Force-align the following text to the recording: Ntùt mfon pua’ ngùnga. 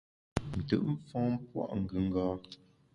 Ntùt 0.57 0.69
mfon 0.91 1.29
pua’ 1.47 1.65
ngùnga. 1.81 2.25